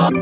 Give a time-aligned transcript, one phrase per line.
[0.00, 0.12] Hallo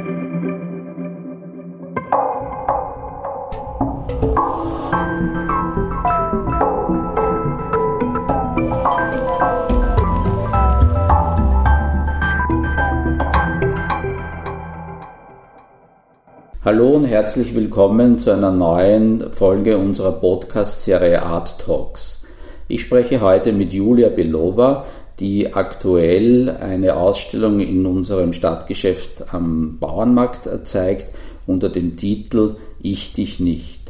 [16.97, 22.25] und herzlich willkommen zu einer neuen Folge unserer Podcast-Serie Art Talks.
[22.67, 24.87] Ich spreche heute mit Julia Belova,
[25.21, 31.09] die aktuell eine Ausstellung in unserem Stadtgeschäft am Bauernmarkt zeigt
[31.47, 33.81] unter dem Titel Ich dich nicht.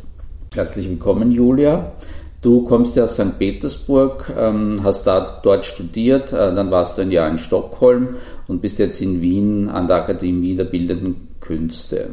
[0.54, 1.92] Herzlich willkommen, Julia.
[2.40, 3.38] Du kommst ja aus St.
[3.38, 8.14] Petersburg, ähm, hast da dort studiert, äh, dann warst du ein Jahr in Stockholm
[8.46, 12.10] und bist jetzt in Wien an der Akademie der Bildenden Künste.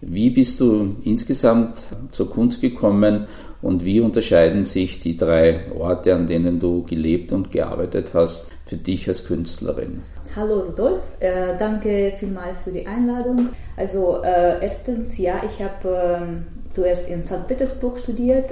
[0.00, 1.76] Wie bist du insgesamt
[2.10, 3.28] zur Kunst gekommen
[3.62, 8.76] und wie unterscheiden sich die drei Orte, an denen du gelebt und gearbeitet hast, für
[8.76, 10.02] dich als Künstlerin?
[10.36, 13.48] Hallo Rudolf, äh, danke vielmals für die Einladung.
[13.76, 17.46] Also äh, erstens, ja, ich habe äh, zuerst in St.
[17.48, 18.50] Petersburg studiert,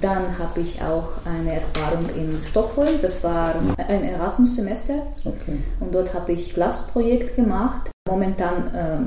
[0.00, 5.58] dann habe ich auch eine Erfahrung in Stockholm, das war ein Erasmus-Semester okay.
[5.80, 8.98] und dort habe ich Glasprojekt gemacht Momentan äh,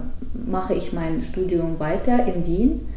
[0.49, 2.89] mache ich mein Studium weiter in Wien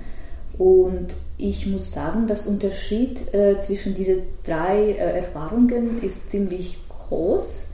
[0.56, 7.66] und ich muss sagen, das Unterschied äh, zwischen diesen drei äh, Erfahrungen ist ziemlich groß,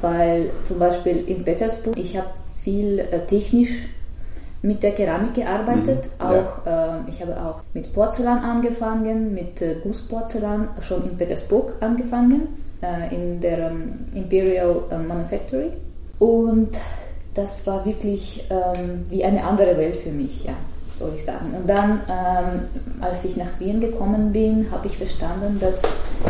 [0.00, 2.28] weil zum Beispiel in Petersburg, ich habe
[2.62, 3.70] viel äh, technisch
[4.62, 6.08] mit der Keramik gearbeitet.
[6.20, 6.98] Mhm, auch, ja.
[6.98, 12.48] äh, ich habe auch mit Porzellan angefangen, mit äh, Gussporzellan schon in Petersburg angefangen,
[12.80, 15.72] äh, in der ähm, Imperial Manufactory.
[16.18, 16.70] Und
[17.34, 20.54] das war wirklich ähm, wie eine andere Welt für mich, ja,
[21.02, 21.52] soll ich sagen.
[21.56, 22.60] Und dann, ähm,
[23.00, 25.82] als ich nach Wien gekommen bin, habe ich verstanden, dass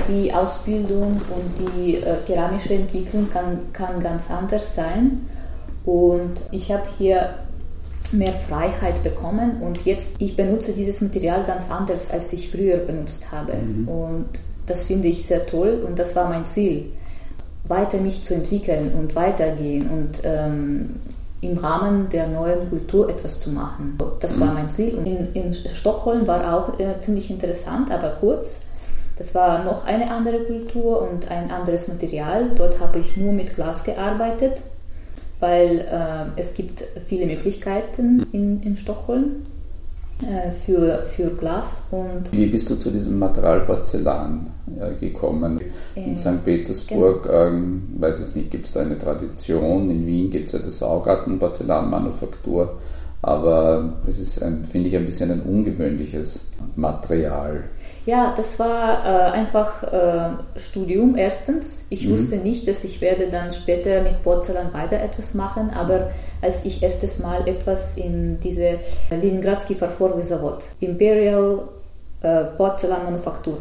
[0.08, 5.28] die Ausbildung und die äh, keramische Entwicklung kann, kann ganz anders sein.
[5.84, 7.34] Und ich habe hier
[8.12, 13.32] mehr Freiheit bekommen und jetzt ich benutze dieses Material ganz anders, als ich früher benutzt
[13.32, 13.54] habe.
[13.54, 13.88] Mhm.
[13.88, 14.28] Und
[14.66, 16.92] das finde ich sehr toll und das war mein Ziel
[17.64, 20.96] weiter mich zu entwickeln und weitergehen und ähm,
[21.42, 23.98] im Rahmen der neuen Kultur etwas zu machen.
[24.20, 24.94] Das war mein Ziel.
[24.94, 28.66] Und in, in Stockholm war auch äh, ziemlich interessant, aber kurz.
[29.18, 32.50] Das war noch eine andere Kultur und ein anderes Material.
[32.56, 34.62] Dort habe ich nur mit Glas gearbeitet,
[35.40, 39.44] weil äh, es gibt viele Möglichkeiten in, in Stockholm.
[40.22, 41.82] Äh, für, für Glas.
[41.90, 45.60] Und Wie bist du zu diesem Material Porzellan äh, gekommen?
[45.94, 46.44] In äh, St.
[46.44, 47.46] Petersburg, genau.
[47.46, 49.90] ähm, weiß es nicht, gibt es da eine Tradition.
[49.90, 52.78] In Wien gibt es ja das Saugarten Porzellanmanufaktur.
[53.22, 56.40] Aber es ist, finde ich, ein bisschen ein ungewöhnliches
[56.76, 57.64] Material.
[58.04, 61.86] Ja, das war äh, einfach äh, Studium erstens.
[61.88, 62.12] Ich mhm.
[62.12, 66.82] wusste nicht, dass ich werde dann später mit Porzellan weiter etwas machen, aber als ich
[66.82, 68.72] erstes Mal etwas in diese
[69.10, 71.60] Leningradsky Verfolgungsavod, Imperial
[72.22, 73.58] äh, Porzellanmanufaktur.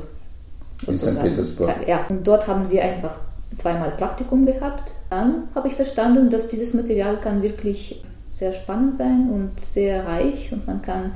[0.87, 1.21] In St.
[1.21, 1.75] Petersburg.
[1.87, 3.15] Ja, und dort haben wir einfach
[3.57, 4.93] zweimal Praktikum gehabt.
[5.11, 10.51] Dann habe ich verstanden, dass dieses Material kann wirklich sehr spannend sein und sehr reich
[10.51, 11.11] und man kann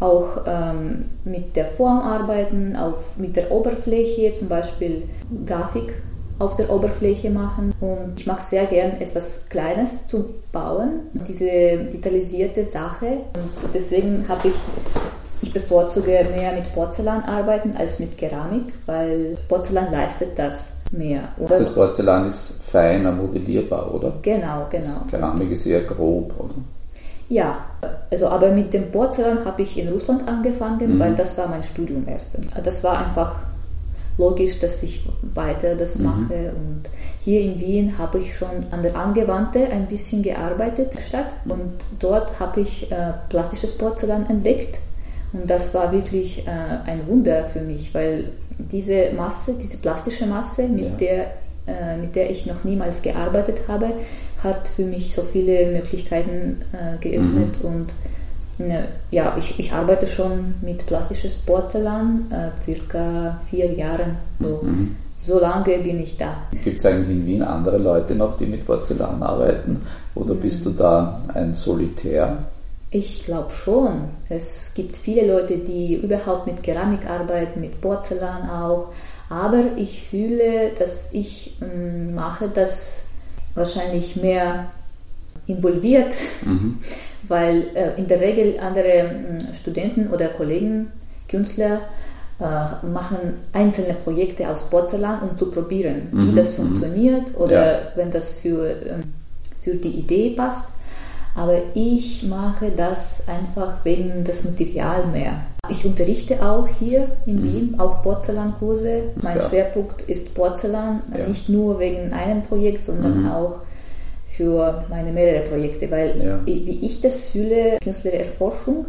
[0.00, 5.08] auch ähm, mit der Form arbeiten, auf, mit der Oberfläche, zum Beispiel
[5.44, 5.94] Grafik
[6.38, 7.74] auf der Oberfläche machen.
[7.80, 13.06] Und ich mag sehr gern etwas Kleines zu bauen, diese digitalisierte Sache.
[13.06, 14.54] Und deswegen habe ich
[15.40, 21.20] ich bevorzuge mehr mit Porzellan arbeiten als mit Keramik, weil Porzellan leistet das mehr.
[21.38, 21.58] Oder?
[21.58, 24.14] Das Porzellan ist feiner modellierbar, oder?
[24.22, 24.70] Genau, genau.
[24.70, 26.54] Das Keramik ist eher grob, oder?
[27.28, 27.66] Ja,
[28.10, 30.98] also aber mit dem Porzellan habe ich in Russland angefangen, mhm.
[30.98, 32.38] weil das war mein Studium erst.
[32.64, 33.36] Das war einfach
[34.16, 36.04] logisch, dass ich weiter das mhm.
[36.04, 36.82] mache und
[37.20, 42.40] hier in Wien habe ich schon an der Angewandte ein bisschen gearbeitet statt und dort
[42.40, 44.78] habe ich äh, plastisches Porzellan entdeckt
[45.32, 50.66] und das war wirklich äh, ein Wunder für mich, weil diese Masse, diese plastische Masse,
[50.66, 50.96] mit ja.
[50.96, 51.26] der
[51.68, 53.92] äh, mit der ich noch niemals gearbeitet habe,
[54.42, 57.68] hat für mich so viele Möglichkeiten äh, geöffnet mhm.
[57.68, 57.86] und
[58.58, 64.16] ne, ja, ich, ich arbeite schon mit plastisches Porzellan äh, circa vier Jahren.
[64.40, 64.60] So.
[64.62, 64.96] Mhm.
[65.22, 66.36] so lange bin ich da.
[66.62, 69.80] Gibt es eigentlich in Wien andere Leute noch, die mit Porzellan arbeiten
[70.14, 70.40] oder mhm.
[70.40, 72.38] bist du da ein Solitär?
[72.90, 74.08] Ich glaube schon.
[74.30, 78.92] Es gibt viele Leute, die überhaupt mit Keramik arbeiten, mit Porzellan auch.
[79.28, 83.02] Aber ich fühle, dass ich ähm, mache das
[83.54, 84.66] wahrscheinlich mehr
[85.46, 86.78] involviert, mhm.
[87.28, 90.92] weil äh, in der Regel andere äh, Studenten oder Kollegen,
[91.28, 91.80] Künstler,
[92.40, 93.18] äh, machen
[93.52, 96.30] einzelne Projekte aus Porzellan, um zu probieren, mhm.
[96.30, 96.62] wie das mhm.
[96.62, 97.92] funktioniert oder ja.
[97.96, 99.12] wenn das für, ähm,
[99.62, 100.72] für die Idee passt.
[101.34, 105.40] aber ich mache das einfach wegen des Material mehr.
[105.70, 107.42] Ich unterrichte auch hier in mhm.
[107.42, 109.04] Wien, auch Porzellankurse.
[109.22, 109.48] Mein ja.
[109.48, 111.26] Schwerpunkt ist Porzellan, ja.
[111.26, 113.30] nicht nur wegen einem Projekt, sondern mhm.
[113.30, 113.60] auch
[114.32, 116.40] für meine mehrere Projekte, weil ja.
[116.46, 118.86] wie ich das fühle, künstlerische Forschung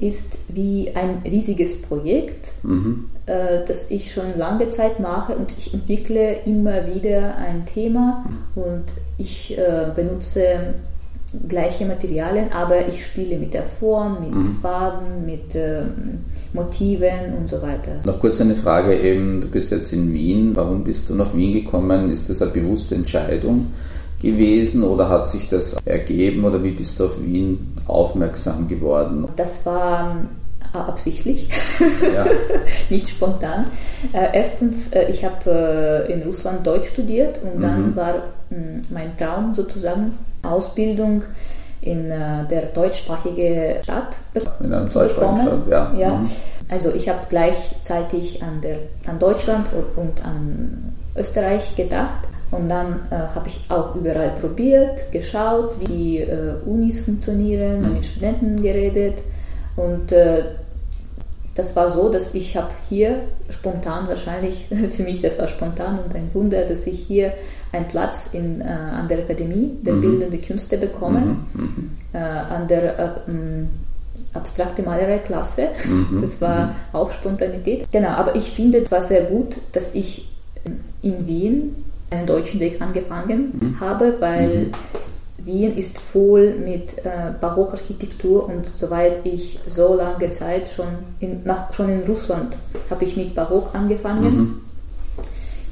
[0.00, 3.08] ist wie ein riesiges Projekt, mhm.
[3.26, 8.24] äh, das ich schon lange Zeit mache und ich entwickle immer wieder ein Thema
[8.54, 8.62] mhm.
[8.62, 8.84] und
[9.18, 10.74] ich äh, benutze
[11.48, 14.56] gleiche Materialien, aber ich spiele mit der Form, mit mhm.
[14.60, 16.20] Farben, mit ähm,
[16.52, 18.00] Motiven und so weiter.
[18.04, 21.52] Noch kurz eine Frage eben, du bist jetzt in Wien, warum bist du nach Wien
[21.52, 22.10] gekommen?
[22.10, 23.66] Ist das eine bewusste Entscheidung
[24.20, 29.28] gewesen oder hat sich das ergeben oder wie bist du auf Wien aufmerksam geworden?
[29.36, 30.16] Das war
[30.72, 31.48] äh, absichtlich,
[32.14, 32.24] ja.
[32.90, 33.66] nicht spontan.
[34.12, 37.62] Äh, erstens, äh, ich habe in Russland Deutsch studiert und mhm.
[37.62, 38.14] dann war
[38.48, 40.12] hm, mein Traum sozusagen
[40.44, 41.22] Ausbildung
[41.80, 44.16] in der deutschsprachigen Stadt
[44.60, 45.94] in einem deutschsprachigen Stadt, ja.
[45.98, 46.10] ja.
[46.16, 46.30] Mhm.
[46.70, 52.22] Also ich habe gleichzeitig an, der, an Deutschland und, und an Österreich gedacht.
[52.50, 57.94] Und dann äh, habe ich auch überall probiert, geschaut, wie die äh, Unis funktionieren, mhm.
[57.94, 59.18] mit Studenten geredet.
[59.76, 60.44] Und äh,
[61.56, 66.14] das war so, dass ich habe hier spontan wahrscheinlich, für mich das war spontan und
[66.14, 67.32] ein Wunder, dass ich hier
[67.74, 70.00] einen Platz in, äh, an der Akademie der mhm.
[70.00, 71.36] Bildenden Künste bekomme, mhm.
[71.54, 71.90] mhm.
[72.12, 73.66] Äh, an der äh,
[74.32, 75.68] abstrakte Malerei-Klasse.
[75.84, 76.20] Mhm.
[76.20, 76.72] Das war mhm.
[76.92, 77.90] auch Spontanität.
[77.90, 80.30] Genau, aber ich finde es war sehr gut, dass ich
[81.02, 81.74] in Wien
[82.10, 83.80] einen deutschen Weg angefangen mhm.
[83.80, 84.70] habe, weil
[85.38, 90.86] Wien ist voll mit äh, Barockarchitektur und soweit ich so lange Zeit schon
[91.20, 92.56] in, nach, schon in Russland
[92.88, 94.60] habe ich mit Barock angefangen.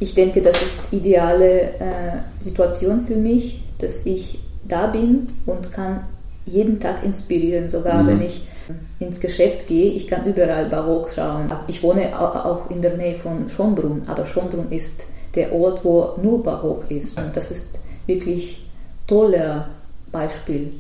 [0.03, 5.71] Ich denke, das ist die ideale äh, Situation für mich, dass ich da bin und
[5.71, 6.01] kann
[6.45, 8.09] jeden Tag inspirieren, sogar mhm.
[8.09, 8.45] wenn ich
[8.99, 11.47] ins Geschäft gehe, ich kann überall Barock schauen.
[11.69, 15.07] Ich wohne auch in der Nähe von Schönbrunn, aber Schönbrunn ist
[15.37, 17.17] der Ort, wo nur Barock ist.
[17.17, 18.67] Und das ist wirklich
[19.07, 19.69] toller
[20.11, 20.73] Beispiel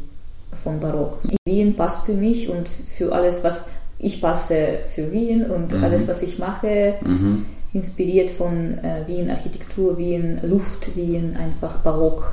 [0.64, 1.18] von Barock.
[1.46, 2.66] Wien passt für mich und
[2.96, 3.68] für alles, was
[4.00, 5.84] ich passe für Wien und mhm.
[5.84, 7.46] alles, was ich mache, mhm.
[7.72, 12.32] Inspiriert von äh, Wien Architektur, Wien Luft, Wien einfach Barock,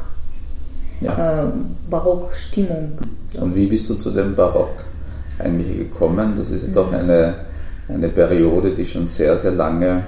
[1.02, 1.46] ja.
[1.46, 1.48] äh,
[1.90, 2.98] Barockstimmung.
[3.40, 4.84] Und wie bist du zu dem Barock
[5.38, 6.34] eigentlich gekommen?
[6.36, 6.98] Das ist ja doch mhm.
[6.98, 7.36] eine,
[7.88, 10.04] eine Periode, die schon sehr, sehr lange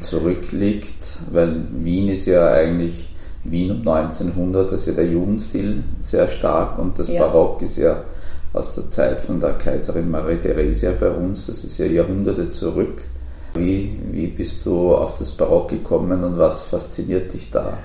[0.00, 3.08] zurückliegt, weil Wien ist ja eigentlich
[3.44, 7.26] Wien um 1900, da ist ja der Jugendstil sehr stark und das ja.
[7.26, 8.04] Barock ist ja
[8.52, 13.02] aus der Zeit von der Kaiserin Maria Theresia bei uns, das ist ja Jahrhunderte zurück.
[13.54, 17.76] Wie, wie bist du auf das Barock gekommen und was fasziniert dich da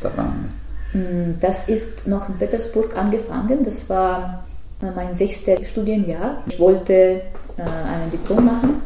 [0.00, 0.52] daran?
[0.92, 4.44] Mm, das ist noch in Petersburg angefangen, das war
[4.80, 6.42] mein sechstes Studienjahr.
[6.46, 8.80] Ich wollte äh, einen Diplom machen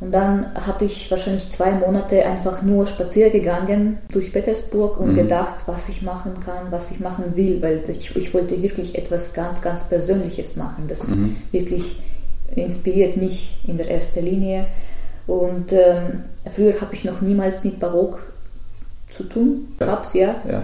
[0.00, 5.16] und dann habe ich wahrscheinlich zwei Monate einfach nur spazieren gegangen durch Petersburg und mhm.
[5.16, 9.34] gedacht, was ich machen kann, was ich machen will, weil ich, ich wollte wirklich etwas
[9.34, 10.84] ganz, ganz Persönliches machen.
[10.86, 11.36] Das mhm.
[11.50, 12.00] wirklich
[12.54, 14.66] inspiriert mich in der ersten Linie.
[15.28, 18.20] Und ähm, früher habe ich noch niemals mit Barock
[19.10, 20.34] zu tun gehabt, ja.
[20.50, 20.62] ja.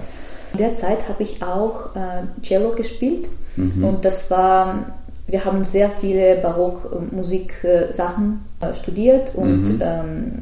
[0.52, 3.84] In der Zeit habe ich auch äh, Cello gespielt mhm.
[3.84, 4.86] und das war
[5.26, 9.82] wir haben sehr viele Barockmusiksachen äh, studiert und mhm.
[9.82, 10.32] ähm,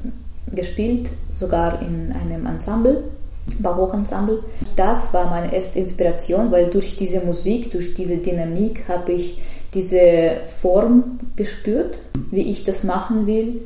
[0.53, 3.05] gespielt, sogar in einem Ensemble,
[3.59, 4.43] Barockensemble.
[4.77, 9.41] Das war meine erste Inspiration, weil durch diese Musik, durch diese Dynamik habe ich
[9.73, 11.99] diese Form gespürt,
[12.31, 13.63] wie ich das machen will.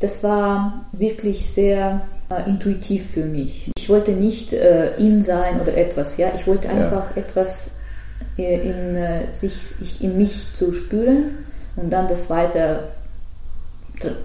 [0.00, 3.70] Das war wirklich sehr äh, intuitiv für mich.
[3.78, 6.28] Ich wollte nicht äh, in sein oder etwas, ja.
[6.34, 7.22] Ich wollte einfach ja.
[7.22, 7.76] etwas
[8.36, 11.38] in, äh, sich, in mich zu spüren
[11.76, 12.84] und dann das weiter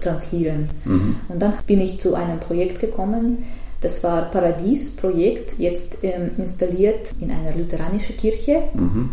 [0.00, 0.68] translieren.
[0.84, 1.16] Mhm.
[1.28, 3.44] Und dann bin ich zu einem Projekt gekommen,
[3.80, 8.62] das war Paradies-Projekt, jetzt ähm, installiert in einer lutheranischen Kirche.
[8.74, 9.10] Mhm.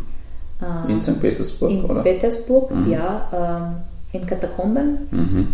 [0.62, 1.20] Äh, in St.
[1.20, 2.04] Petersburg, in oder?
[2.04, 2.92] Petersburg, mhm.
[2.92, 3.82] ja,
[4.14, 5.08] äh, in Katakomben.
[5.10, 5.48] Mhm.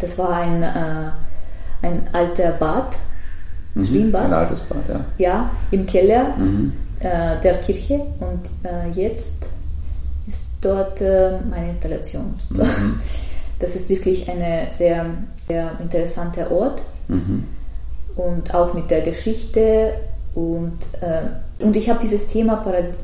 [0.00, 1.10] Das war ein, äh,
[1.82, 2.96] ein alter Bad,
[3.74, 3.84] mhm.
[3.84, 4.24] Schwimmbad.
[4.24, 5.04] Ein altes Bad, ja.
[5.18, 6.36] Ja, im Keller.
[6.36, 6.72] Mhm
[7.02, 9.48] äh, der Kirche und äh, jetzt
[10.26, 12.34] ist dort äh, meine Installation.
[12.50, 13.00] Mhm.
[13.58, 15.06] Das ist wirklich ein sehr,
[15.46, 17.44] sehr interessanter Ort mhm.
[18.16, 19.92] und auch mit der Geschichte
[20.34, 22.56] und, äh, und ich habe dieses Thema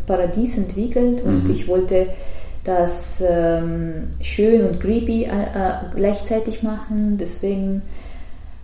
[0.09, 1.51] Paradies entwickelt und mhm.
[1.53, 2.09] ich wollte
[2.69, 7.17] das ähm, schön und creepy äh, äh, gleichzeitig machen.
[7.19, 7.83] Deswegen,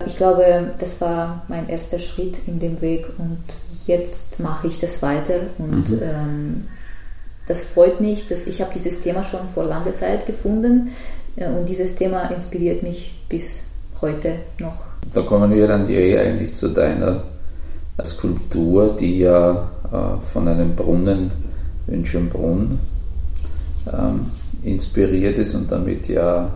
[0.07, 3.39] ich glaube, das war mein erster Schritt in dem Weg und
[3.87, 6.01] jetzt mache ich das weiter und mhm.
[6.03, 6.65] ähm,
[7.47, 10.91] Das freut mich, dass ich habe dieses Thema schon vor langer Zeit gefunden
[11.37, 13.63] äh, und dieses Thema inspiriert mich bis
[14.01, 14.83] heute noch.
[15.13, 17.23] Da kommen wir dann eh eigentlich zu deiner
[18.03, 21.31] Skulptur, die ja äh, von einem Brunnen,
[21.87, 22.79] Wünschenbrunn,
[23.93, 24.27] ähm,
[24.63, 26.51] inspiriert ist und damit ja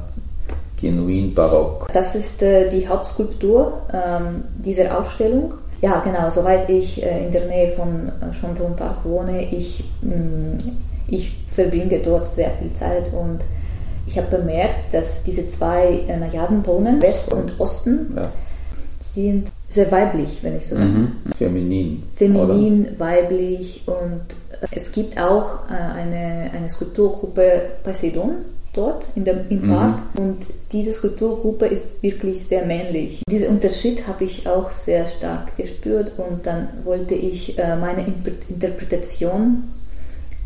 [0.80, 1.88] genuin barock.
[1.92, 5.54] Das ist äh, die Hauptskulptur ähm, dieser Ausstellung.
[5.80, 10.14] Ja, genau, soweit ich äh, in der Nähe von äh, Chambon Park wohne, ich, mh,
[10.14, 10.58] mm,
[11.08, 13.40] ich verbringe dort sehr viel Zeit und
[14.06, 18.22] ich habe bemerkt, dass diese zwei äh, Najadenbrunnen, West und Osten, ja.
[19.00, 20.86] sind sehr weiblich, wenn ich so sage.
[20.86, 21.12] Mhm.
[21.36, 22.02] Feminin.
[22.14, 22.98] Feminin, oder?
[22.98, 24.22] weiblich und
[24.70, 28.36] es gibt auch äh, eine, eine Skulpturgruppe Poseidon
[28.72, 29.70] dort in dem, im mhm.
[29.70, 30.38] Park und
[30.72, 33.22] diese Skulpturgruppe ist wirklich sehr männlich.
[33.28, 38.06] Diesen Unterschied habe ich auch sehr stark gespürt und dann wollte ich äh, meine
[38.48, 39.64] Interpretation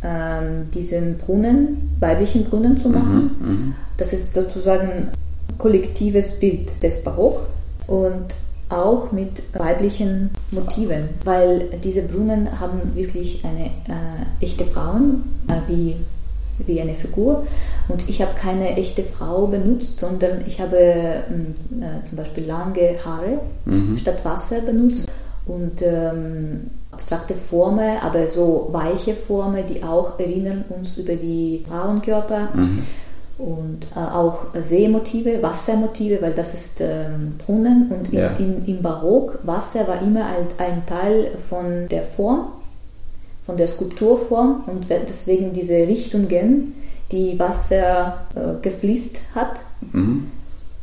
[0.02, 3.36] ähm, diesen Brunnen, weiblichen Brunnen zu machen.
[3.40, 3.74] Mhm, mhm.
[3.96, 5.12] das ist sozusagen ein
[5.58, 7.46] kollektives Bild des Barock
[7.86, 8.26] und
[8.72, 15.96] auch mit weiblichen Motiven, weil diese Brunnen haben wirklich eine äh, echte Frauen äh, wie,
[16.66, 17.46] wie eine Figur
[17.88, 23.40] und ich habe keine echte Frau benutzt, sondern ich habe äh, zum Beispiel lange Haare
[23.64, 23.98] mhm.
[23.98, 25.08] statt Wasser benutzt
[25.46, 26.60] und ähm,
[26.92, 32.48] abstrakte Formen, aber so weiche Formen, die auch erinnern uns über die Frauenkörper.
[32.54, 32.84] Mhm.
[33.42, 37.90] Und äh, auch Seemotive, Wassermotive, weil das ist ähm, Brunnen.
[37.90, 38.28] Und ja.
[38.38, 42.52] in, im Barock, Wasser war immer ein, ein Teil von der Form,
[43.44, 44.62] von der Skulpturform.
[44.68, 46.74] Und deswegen diese Richtungen,
[47.10, 50.28] die Wasser äh, gefließt hat, mhm.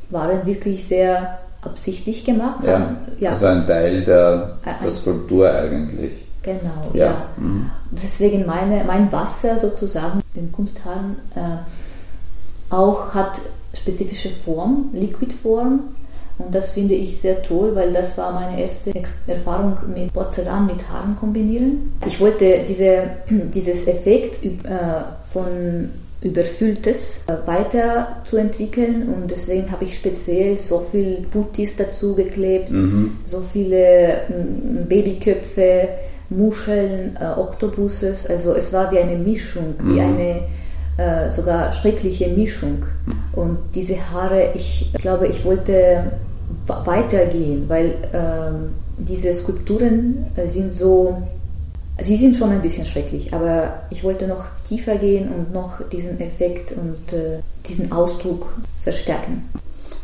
[0.09, 2.97] waren wirklich sehr absichtlich gemacht ja, haben.
[3.21, 3.31] Ja.
[3.31, 6.11] Also ein Teil der, der Skulptur eigentlich.
[6.43, 7.05] Genau, ja.
[7.05, 7.25] ja.
[7.37, 7.69] Mhm.
[7.91, 11.78] Deswegen meine, mein Wasser sozusagen in Kunsthallen äh,
[12.69, 13.39] auch hat
[13.73, 15.81] spezifische Form, Liquidform.
[16.37, 18.93] Und das finde ich sehr toll, weil das war meine erste
[19.27, 21.93] Erfahrung mit Porzellan mit Haaren kombinieren.
[22.07, 24.49] Ich wollte diese, dieses Effekt äh,
[25.33, 25.89] von
[26.21, 33.17] Überfülltes äh, weiterzuentwickeln und deswegen habe ich speziell so viel Puttis dazu geklebt, mhm.
[33.25, 35.87] so viele mm, Babyköpfe,
[36.29, 39.95] Muscheln, äh, Oktopuses, also es war wie eine Mischung, mhm.
[39.95, 40.41] wie eine
[40.99, 42.85] äh, sogar schreckliche Mischung.
[43.33, 46.03] Und diese Haare, ich glaube, ich wollte
[46.67, 51.17] weitergehen, weil ähm, diese Skulpturen äh, sind so
[52.01, 56.19] Sie sind schon ein bisschen schrecklich, aber ich wollte noch tiefer gehen und noch diesen
[56.21, 58.47] Effekt und äh, diesen Ausdruck
[58.83, 59.49] verstärken.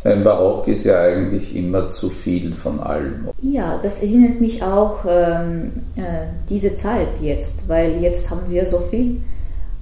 [0.04, 3.30] Ein Barock ist ja eigentlich immer zu viel von allem.
[3.42, 8.80] Ja, das erinnert mich auch ähm, äh, diese Zeit jetzt, weil jetzt haben wir so
[8.80, 9.22] viel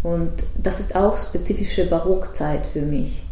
[0.03, 0.31] und
[0.62, 3.24] das ist auch spezifische Barockzeit für mich.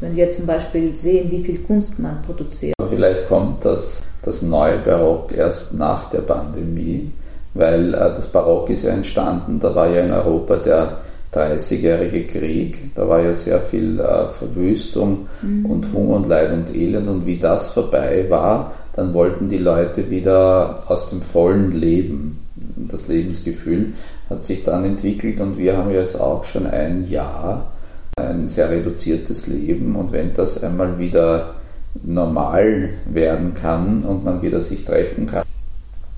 [0.00, 2.74] Wenn wir zum Beispiel sehen, wie viel Kunst man produziert.
[2.88, 7.10] Vielleicht kommt das, das neue Barock erst nach der Pandemie
[7.54, 10.98] weil äh, das Barock ist ja entstanden, da war ja in Europa der
[11.34, 15.66] 30-jährige Krieg, da war ja sehr viel äh, Verwüstung mhm.
[15.66, 20.10] und Hunger und Leid und Elend und wie das vorbei war, dann wollten die Leute
[20.10, 22.38] wieder aus dem vollen Leben.
[22.76, 23.94] Das Lebensgefühl
[24.32, 27.70] hat sich dann entwickelt und wir haben jetzt auch schon ein Jahr
[28.16, 31.54] ein sehr reduziertes Leben und wenn das einmal wieder
[32.02, 35.44] normal werden kann und man wieder sich treffen kann,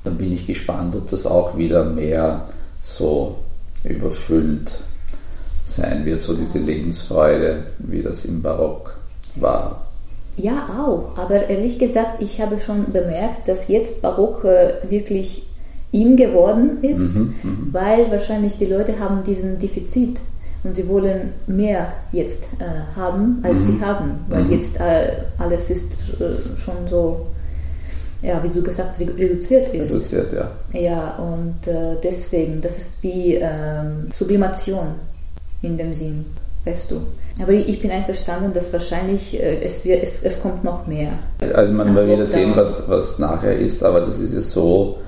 [0.05, 2.47] dann bin ich gespannt, ob das auch wieder mehr
[2.83, 3.39] so
[3.85, 4.71] überfüllt
[5.65, 8.97] sein wird, so diese Lebensfreude, wie das im Barock
[9.37, 9.87] war.
[10.37, 11.17] Ja, auch.
[11.17, 15.47] Aber ehrlich gesagt, ich habe schon bemerkt, dass jetzt Barock wirklich
[15.95, 20.21] in geworden ist, mhm, mhm, weil wahrscheinlich die Leute haben diesen Defizit
[20.65, 22.65] und sie wollen mehr jetzt äh,
[22.97, 23.73] haben, als mhm.
[23.73, 24.53] sie haben, weil mhm.
[24.53, 27.27] jetzt äh, alles ist äh, schon so
[28.23, 29.93] ja, wie du gesagt reduziert ist.
[29.93, 30.81] Reduziert, ja.
[30.81, 34.95] Ja, und äh, deswegen, das ist wie ähm, Sublimation
[35.61, 36.25] in dem Sinn,
[36.65, 37.01] weißt du.
[37.43, 41.11] Aber ich bin einverstanden, dass wahrscheinlich äh, es, wird, es, es kommt noch mehr.
[41.53, 44.99] Also man wird wieder sehen, was, was nachher ist, aber das ist ja so,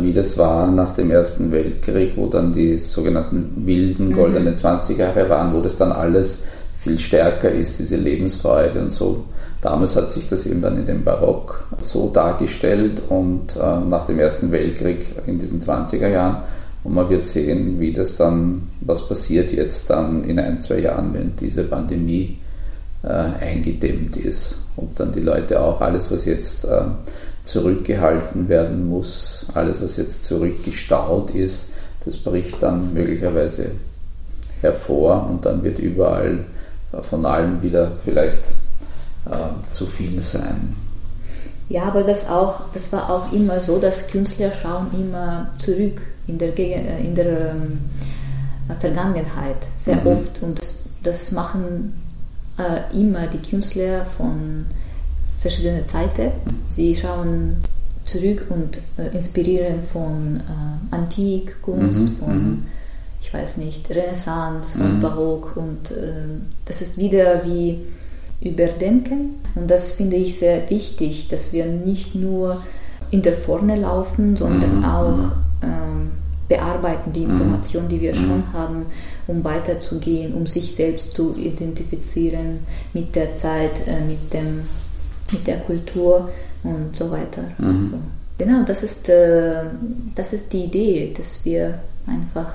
[0.00, 4.12] wie das war nach dem Ersten Weltkrieg, wo dann die sogenannten wilden mhm.
[4.12, 4.58] goldenen mhm.
[4.58, 6.42] 20 Jahre waren, wo das dann alles
[6.76, 9.24] viel stärker ist, diese Lebensfreude und so.
[9.62, 14.18] Damals hat sich das eben dann in dem Barock so dargestellt und äh, nach dem
[14.18, 16.42] Ersten Weltkrieg in diesen 20er Jahren.
[16.84, 21.14] Und man wird sehen, wie das dann, was passiert jetzt dann in ein, zwei Jahren,
[21.14, 22.36] wenn diese Pandemie
[23.02, 24.56] äh, eingedämmt ist.
[24.76, 26.82] Und dann die Leute auch alles, was jetzt äh,
[27.44, 31.68] zurückgehalten werden muss, alles, was jetzt zurückgestaut ist,
[32.04, 33.70] das bricht dann möglicherweise
[34.60, 36.44] hervor und dann wird überall
[37.02, 38.42] von allem wieder vielleicht
[39.26, 40.74] äh, zu viel sein.
[41.68, 46.38] Ja, aber das, auch, das war auch immer so, dass Künstler schauen immer zurück in
[46.38, 47.78] der, äh, in der ähm,
[48.80, 50.06] Vergangenheit, sehr mhm.
[50.06, 50.42] oft.
[50.42, 50.60] Und
[51.02, 52.00] das machen
[52.58, 54.66] äh, immer die Künstler von
[55.40, 56.32] verschiedenen Zeiten.
[56.74, 57.56] Sie schauen
[58.04, 62.16] zurück und äh, inspirieren von äh, Antikkunst, mhm.
[62.18, 62.66] von, mhm.
[63.20, 65.00] ich weiß nicht, Renaissance, von mhm.
[65.00, 65.56] Barock.
[65.56, 67.80] Und äh, das ist wieder wie
[68.40, 69.36] überdenken.
[69.54, 72.62] Und das finde ich sehr wichtig, dass wir nicht nur
[73.10, 74.84] in der Vorne laufen, sondern mhm.
[74.84, 75.18] auch
[75.62, 76.10] ähm,
[76.48, 77.22] bearbeiten die.
[77.22, 78.86] Informationen, die wir schon haben,
[79.26, 82.58] um weiterzugehen, um sich selbst zu identifizieren
[82.92, 84.60] mit der Zeit, äh, mit, dem,
[85.32, 86.28] mit der Kultur
[86.64, 87.42] und so weiter.
[87.58, 87.90] Mhm.
[87.92, 87.98] So.
[88.38, 89.62] Genau, das ist, äh,
[90.14, 92.54] das ist die Idee, dass wir einfach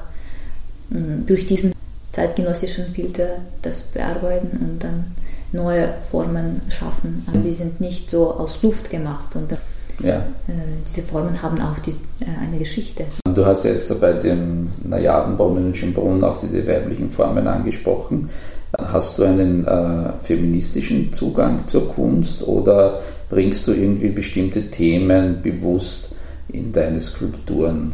[0.90, 1.72] mh, mm, durch diesen
[2.12, 5.06] zeitgenössischen Filter das bearbeiten und dann
[5.52, 7.24] neue Formen schaffen.
[7.28, 9.58] Also sie sind nicht so aus Luft gemacht, sondern
[10.04, 10.18] ja.
[10.18, 10.52] äh,
[10.88, 13.06] diese Formen haben auch die, äh, eine Geschichte.
[13.34, 18.30] Du hast jetzt bei dem Najadenbaum in Schönbrunn auch diese weiblichen Formen angesprochen.
[18.78, 26.16] Hast du einen äh, feministischen Zugang zur Kunst oder bringst du irgendwie bestimmte Themen bewusst
[26.50, 27.94] in deine Skulpturen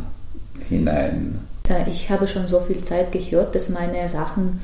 [0.69, 1.39] hinein?
[1.87, 4.61] Ich habe schon so viel Zeit gehört, dass meine Sachen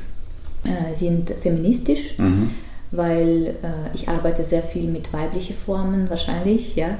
[0.64, 2.18] äh, sind feministisch.
[2.18, 2.52] Mhm
[2.92, 6.76] weil äh, ich arbeite sehr viel mit weiblichen Formen wahrscheinlich.
[6.76, 6.98] Ja.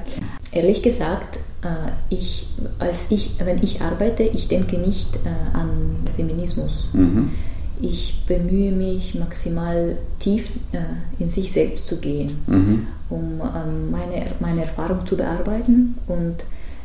[0.50, 2.46] Ehrlich gesagt, äh, ich,
[2.78, 6.88] als ich, wenn ich arbeite, ich denke nicht äh, an Feminismus.
[6.94, 7.30] Mhm.
[7.82, 10.78] Ich bemühe mich maximal tief äh,
[11.18, 12.86] in sich selbst zu gehen, mhm.
[13.10, 15.98] um ähm, meine, meine Erfahrung zu bearbeiten.
[16.06, 16.36] Und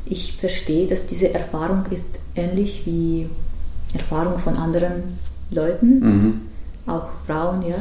[0.06, 3.30] ich verstehe, dass diese Erfahrung ist ähnlich wie
[3.94, 5.04] Erfahrung von anderen
[5.52, 6.42] Leuten, mhm.
[6.88, 7.76] auch Frauen, ja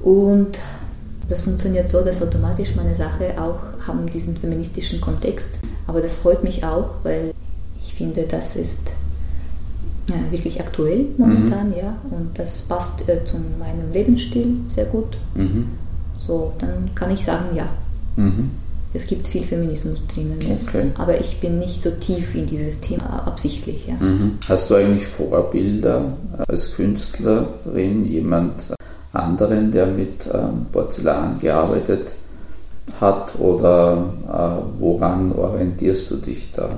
[0.00, 0.58] und
[1.28, 5.58] das funktioniert so, dass automatisch meine Sache auch haben diesen feministischen Kontext.
[5.86, 7.32] Aber das freut mich auch, weil
[7.82, 8.88] ich finde, das ist
[10.10, 11.76] ja, wirklich aktuell momentan, mhm.
[11.76, 11.96] ja.
[12.10, 15.16] Und das passt äh, zu meinem Lebensstil sehr gut.
[15.34, 15.66] Mhm.
[16.26, 17.68] So, dann kann ich sagen, ja.
[18.16, 18.50] Mhm.
[18.92, 20.38] Es gibt viel Feminismus drinnen.
[20.66, 20.90] Okay.
[20.98, 23.86] Aber ich bin nicht so tief in dieses Thema absichtlich.
[23.86, 23.94] Ja.
[23.94, 24.38] Mhm.
[24.48, 26.12] Hast du eigentlich Vorbilder
[26.48, 28.54] als Künstlerin, jemand,
[29.12, 32.12] anderen, der mit ähm, Porzellan gearbeitet
[33.00, 36.70] hat oder äh, woran orientierst du dich da?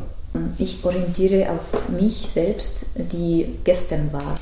[0.58, 4.34] Ich orientiere auf mich selbst, die gestern war.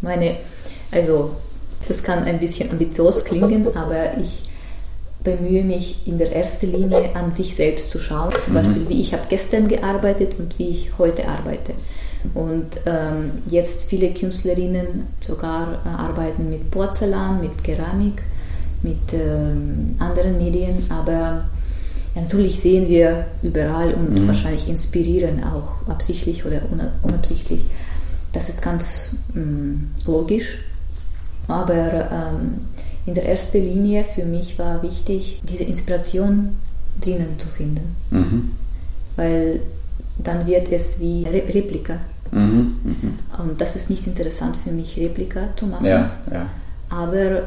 [0.00, 0.36] Meine,
[0.90, 1.36] also
[1.88, 4.48] das kann ein bisschen ambitiös klingen, aber ich
[5.22, 8.32] bemühe mich in der ersten Linie an sich selbst zu schauen.
[8.44, 8.58] Zum mhm.
[8.58, 11.72] Beispiel, wie ich habe gestern gearbeitet und wie ich heute arbeite.
[12.34, 18.22] Und ähm, jetzt viele Künstlerinnen sogar äh, arbeiten mit Porzellan, mit Keramik,
[18.82, 21.44] mit ähm, anderen Medien, aber
[22.14, 24.28] natürlich sehen wir überall und mhm.
[24.28, 26.62] wahrscheinlich inspirieren auch absichtlich oder
[27.02, 27.60] unabsichtlich.
[28.32, 30.58] Das ist ganz ähm, logisch.
[31.48, 32.60] Aber ähm,
[33.06, 36.56] in der ersten Linie für mich war wichtig, diese Inspiration
[37.00, 37.96] drinnen zu finden.
[38.10, 38.50] Mhm.
[39.16, 39.60] Weil
[40.18, 41.98] dann wird es wie Re Replika.
[42.30, 43.42] Mhm, mh.
[43.42, 45.84] Und das ist nicht interessant für mich, Replika zu machen.
[45.84, 46.46] Ja, ja.
[46.88, 47.42] Aber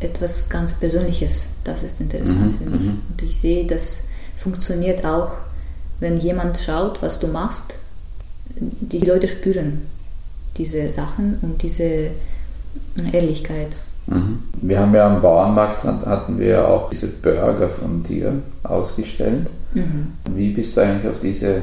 [0.00, 2.80] etwas ganz Persönliches, das ist interessant mhm, für mich.
[2.80, 2.98] Mhm.
[3.10, 4.04] Und ich sehe, das
[4.42, 5.32] funktioniert auch,
[6.00, 7.74] wenn jemand schaut, was du machst.
[8.56, 9.82] Die Leute spüren
[10.56, 12.10] diese Sachen und diese
[13.12, 13.68] Ehrlichkeit.
[14.06, 14.42] Mhm.
[14.60, 19.46] Wir haben ja am Bauernmarkt hatten wir auch diese Burger von dir ausgestellt.
[19.74, 20.12] Mhm.
[20.34, 21.62] Wie bist du eigentlich auf diese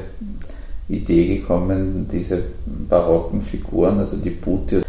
[0.87, 4.83] Idee gekommen, diese barocken Figuren, also die Pute,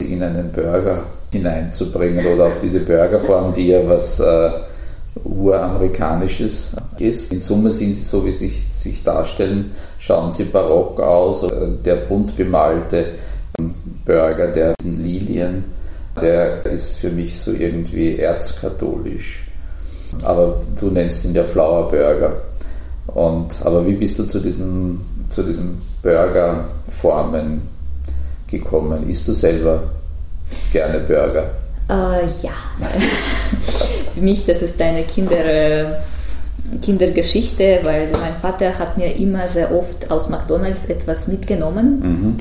[0.00, 1.02] in einen Burger
[1.32, 4.50] hineinzubringen oder auf diese Burgerform, die ja was äh,
[5.24, 7.32] uramerikanisches ist.
[7.32, 11.44] In Summe sind sie, so wie sie sich, sich darstellen, schauen sie barock aus.
[11.84, 13.06] Der bunt bemalte
[14.04, 15.64] Burger, der Lilien,
[16.20, 19.42] der ist für mich so irgendwie erzkatholisch.
[20.22, 22.32] Aber du nennst ihn ja Flower Burger.
[23.08, 25.00] Und, aber wie bist du zu diesem
[25.30, 27.62] zu diesen Burgerformen
[28.48, 29.08] gekommen?
[29.08, 29.82] Isst du selber
[30.72, 31.50] gerne Burger?
[31.88, 32.52] Äh, ja.
[34.14, 35.84] Für mich, das ist eine Kinder, äh,
[36.82, 42.36] Kindergeschichte, weil mein Vater hat mir immer sehr oft aus McDonalds etwas mitgenommen, mhm.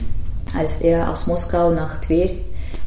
[0.57, 2.29] als er aus Moskau nach Tver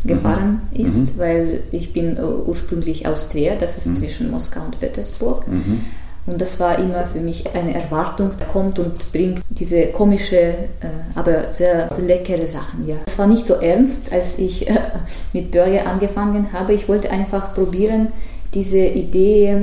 [0.05, 0.87] gefahren mhm.
[0.87, 1.19] ist, mhm.
[1.19, 3.97] weil ich bin äh, ursprünglich aus Tver, das ist mhm.
[3.97, 5.47] zwischen Moskau und Petersburg.
[5.47, 5.83] Mhm.
[6.27, 10.55] Und das war immer für mich eine Erwartung, kommt und bringt diese komische, äh,
[11.15, 12.87] aber sehr leckere Sachen.
[12.87, 12.97] Ja.
[13.07, 14.75] Es war nicht so ernst, als ich äh,
[15.33, 16.75] mit Burger angefangen habe.
[16.75, 18.09] Ich wollte einfach probieren,
[18.53, 19.57] diese Idee,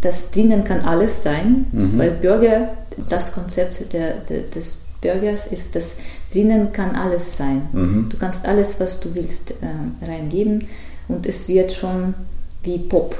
[0.00, 1.98] dass drinnen kann alles sein, mhm.
[1.98, 2.68] weil Burger,
[3.08, 5.96] das Konzept der, der, des Burgers ist, dass
[6.32, 7.62] drinnen kann alles sein.
[7.72, 8.08] Mhm.
[8.10, 10.66] Du kannst alles, was du willst, äh, reingeben
[11.08, 12.14] und es wird schon
[12.62, 13.16] wie Pop,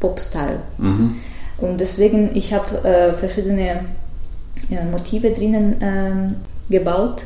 [0.00, 0.60] Pop-Style.
[0.78, 1.16] Mhm.
[1.60, 3.84] Und deswegen, ich habe äh, verschiedene
[4.68, 6.34] ja, Motive drinnen ähm,
[6.68, 7.22] gebaut.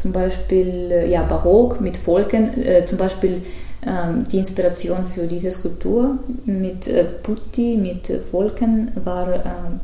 [0.00, 3.42] Zum Beispiel äh, ja, Barock mit Volken, äh, zum Beispiel
[3.86, 9.40] ähm, die Inspiration für diese Skulptur mit äh, Putti, mit Volken war äh,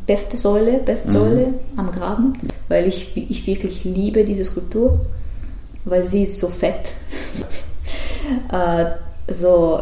[0.07, 1.13] beste Säule, beste mhm.
[1.13, 2.35] Säule am Graben,
[2.69, 5.01] weil ich, ich wirklich liebe diese Skulptur,
[5.85, 6.89] weil sie ist so fett.
[8.53, 8.85] äh,
[9.33, 9.81] so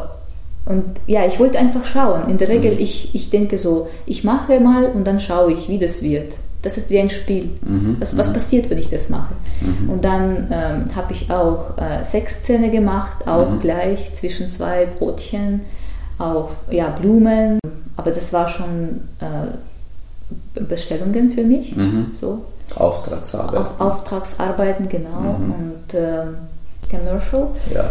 [0.64, 2.28] und ja, ich wollte einfach schauen.
[2.28, 2.80] In der Regel, mhm.
[2.80, 6.36] ich, ich denke so, ich mache mal und dann schaue ich, wie das wird.
[6.62, 7.50] Das ist wie ein Spiel.
[7.62, 7.96] Mhm.
[7.98, 8.34] Was, was mhm.
[8.34, 9.34] passiert, wenn ich das mache?
[9.60, 9.90] Mhm.
[9.90, 13.60] Und dann ähm, habe ich auch äh, Sexszene gemacht, auch mhm.
[13.60, 15.62] gleich zwischen zwei Brotchen,
[16.18, 17.58] auch ja, Blumen.
[17.96, 21.74] Aber das war schon äh, Bestellungen für mich.
[21.74, 22.12] Mhm.
[22.20, 22.42] So.
[22.76, 23.58] Auftragsarbeiten.
[23.58, 25.36] Auf, Auftragsarbeiten, genau.
[25.36, 26.26] Und äh,
[26.88, 27.48] Commercial.
[27.74, 27.90] Ja.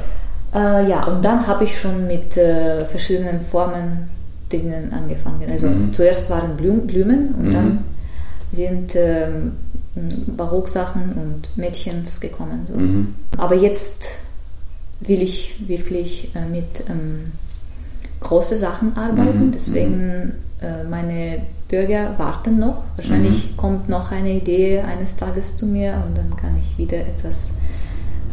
[0.54, 4.10] Äh, ja, und dann habe ich schon mit äh, verschiedenen Formen
[4.50, 5.50] drinnen angefangen.
[5.50, 5.94] Also mhm.
[5.94, 7.54] zuerst waren Blüm, Blumen und mhm.
[7.54, 7.86] dann
[8.54, 9.54] sind ähm,
[10.38, 12.66] Barocksachen und Mädchens gekommen.
[12.70, 12.78] So.
[12.78, 13.16] Mhm.
[13.38, 14.08] Aber jetzt
[15.00, 17.32] will ich wirklich äh, mit ähm,
[18.20, 19.52] großen Sachen arbeiten, mhm.
[19.52, 22.84] deswegen äh, meine Bürger warten noch.
[22.98, 23.58] Wahrscheinlich mhm.
[23.58, 27.56] kommt noch eine Idee eines Tages zu mir und dann kann ich wieder etwas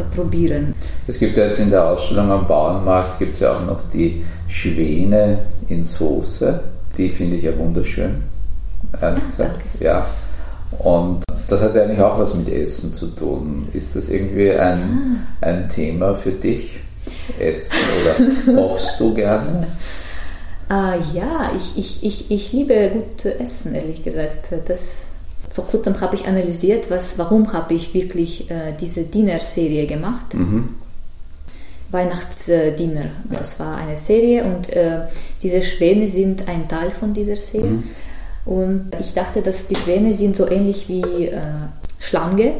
[0.04, 0.74] probieren.
[1.06, 4.24] Es gibt ja jetzt in der Ausstellung am Bauernmarkt gibt es ja auch noch die
[4.48, 6.60] Schwäne in Soße.
[6.96, 8.22] Die finde ich ja wunderschön.
[9.00, 9.60] Ehrlich ah, gesagt.
[9.80, 10.06] Ja.
[10.78, 13.68] Und das hat eigentlich auch was mit Essen zu tun.
[13.72, 15.46] Ist das irgendwie ein, ah.
[15.46, 16.78] ein Thema für dich?
[17.38, 19.66] Essen oder kochst du gerne?
[20.70, 24.48] Uh, ja, ich, ich, ich, ich liebe gut Essen, ehrlich gesagt.
[24.66, 24.80] Das
[25.58, 30.32] vor kurzem habe ich analysiert, was, warum habe ich wirklich äh, diese Dinner-Serie gemacht.
[30.34, 30.68] Mhm.
[31.90, 33.06] Weihnachtsdinner.
[33.28, 35.00] Das war eine Serie und äh,
[35.42, 37.70] diese Schwäne sind ein Teil von dieser Serie.
[37.70, 37.84] Mhm.
[38.44, 41.40] Und ich dachte, dass die Schwäne sind so ähnlich wie äh,
[41.98, 42.52] Schlange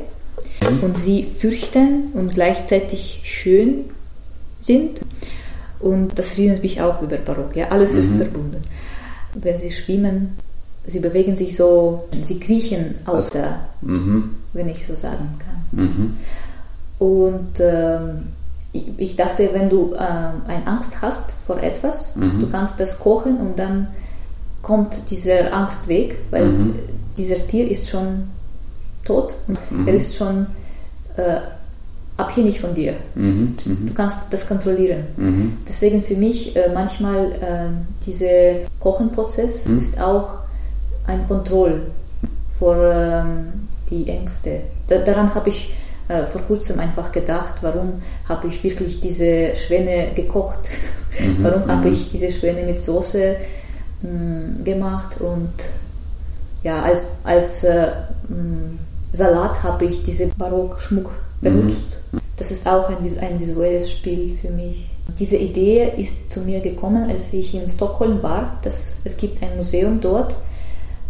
[0.69, 0.83] mhm.
[0.83, 3.85] und sie fürchten und gleichzeitig schön
[4.59, 5.03] sind.
[5.79, 7.55] Und das erinnert mich auch über Barock.
[7.55, 7.69] Ja?
[7.69, 8.19] Alles ist mhm.
[8.19, 8.65] verbunden.
[9.35, 10.37] Wenn sie schwimmen,
[10.89, 14.37] sie bewegen sich so, sie kriechen aus der, mhm.
[14.53, 15.85] wenn ich so sagen kann.
[15.85, 16.17] Mhm.
[16.99, 18.27] Und ähm,
[18.73, 22.41] ich dachte, wenn du äh, eine Angst hast vor etwas, mhm.
[22.41, 23.89] du kannst das kochen und dann
[24.63, 26.75] kommt diese Angst weg, weil mhm.
[27.17, 28.25] dieser Tier ist schon
[29.05, 29.89] tot mhm.
[29.89, 30.47] er ist schon
[31.17, 31.41] äh,
[32.17, 32.95] abhängig von dir.
[33.15, 33.55] Mhm.
[33.65, 35.05] Du kannst das kontrollieren.
[35.69, 40.48] Deswegen für mich äh, manchmal äh, dieser Kochenprozess ist auch
[41.09, 41.81] ein Kontroll
[42.59, 44.61] vor ähm, die Ängste.
[44.87, 45.73] Da, daran habe ich
[46.09, 50.61] äh, vor kurzem einfach gedacht, warum habe ich wirklich diese Schwäne gekocht?
[51.19, 51.93] Mhm, warum habe mhm.
[51.93, 53.37] ich diese Schwäne mit Soße
[54.03, 55.21] mh, mm, gemacht?
[55.21, 55.53] Und
[56.63, 57.89] ja, als, als äh,
[58.29, 58.79] mm,
[59.13, 61.87] Salat habe ich diese Barockschmuck benutzt.
[62.13, 62.21] Mhm.
[62.37, 64.89] Das ist auch ein, ein visuelles Spiel für mich.
[65.19, 68.59] Diese Idee ist zu mir gekommen, als ich in Stockholm war.
[68.63, 70.35] Das, es gibt ein Museum dort,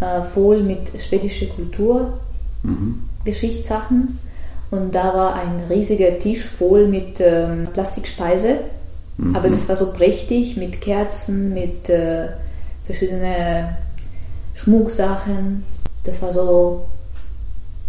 [0.00, 2.18] äh, voll mit schwedischer Kultur,
[2.62, 3.02] mhm.
[3.24, 4.18] Geschichtssachen.
[4.70, 8.58] Und da war ein riesiger Tisch voll mit ähm, Plastikspeise.
[9.16, 9.34] Mhm.
[9.34, 12.28] Aber das war so prächtig mit Kerzen, mit äh,
[12.84, 13.76] verschiedenen
[14.54, 15.64] Schmucksachen.
[16.04, 16.86] Das war so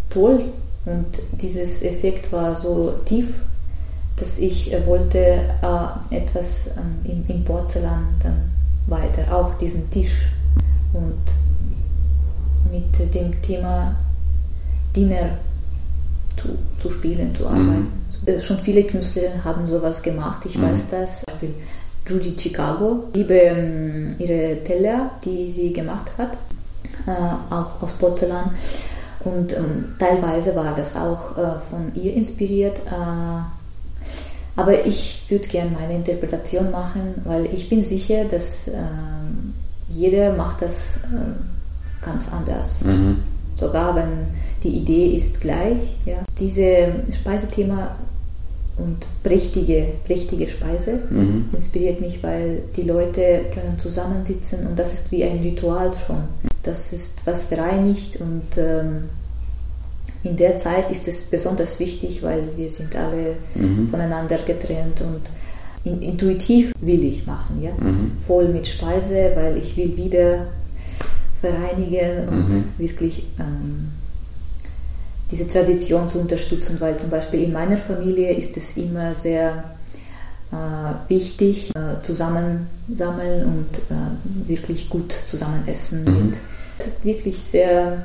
[0.10, 0.44] toll
[0.86, 1.06] und
[1.42, 3.34] dieses Effekt war so tief,
[4.18, 8.52] dass ich äh, wollte äh, etwas ähm, in, in Porzellan dann
[8.88, 10.28] weiter, auch diesen Tisch.
[10.94, 11.22] Und
[12.72, 13.96] mit dem Thema
[14.96, 15.38] Dinner
[16.38, 16.50] zu,
[16.82, 17.88] zu spielen, zu arbeiten.
[18.26, 18.42] Mhm.
[18.42, 20.64] Schon viele Künstlerinnen haben sowas gemacht, ich mhm.
[20.64, 21.24] weiß das.
[21.26, 21.54] Beispiel
[22.06, 26.34] Judy Chicago, ich liebe ähm, ihre Teller, die sie gemacht hat,
[27.06, 28.52] äh, auch aus Porzellan.
[29.22, 32.80] Und ähm, teilweise war das auch äh, von ihr inspiriert.
[32.88, 33.42] Äh,
[34.56, 39.54] aber ich würde gerne meine Interpretation machen, weil ich bin sicher, dass ähm,
[39.90, 41.59] jeder macht das äh,
[42.10, 42.82] ganz anders.
[42.84, 43.18] Mhm.
[43.56, 44.28] Sogar wenn
[44.64, 45.96] die Idee ist gleich.
[46.06, 46.18] Ja.
[46.38, 47.96] Dieses Speisethema
[48.78, 51.46] und prächtige, prächtige Speise mhm.
[51.54, 56.24] inspiriert mich, weil die Leute können zusammensitzen und das ist wie ein Ritual schon.
[56.64, 59.10] Das ist was bereinigt und ähm,
[60.24, 63.90] in der Zeit ist es besonders wichtig, weil wir sind alle mhm.
[63.90, 65.22] voneinander getrennt und
[65.86, 68.12] in, intuitiv will ich machen, ja, mhm.
[68.26, 70.48] voll mit Speise, weil ich will wieder
[71.40, 72.64] vereinigen und mhm.
[72.78, 73.90] wirklich ähm,
[75.32, 79.64] diese Tradition zu unterstützen, weil zum Beispiel in meiner Familie ist es immer sehr
[80.52, 86.04] äh, wichtig, äh, zusammen sammeln und äh, wirklich gut zusammen essen.
[86.06, 86.32] Mhm.
[86.78, 88.04] Das ist wirklich sehr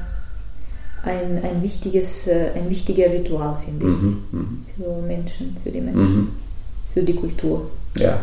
[1.02, 4.24] ein, ein, wichtiges, äh, ein wichtiger Ritual, finde ich, mhm.
[4.30, 4.66] mhm.
[4.76, 6.30] für Menschen, für die Menschen, mhm.
[6.92, 7.70] für die Kultur.
[7.96, 8.20] Ja.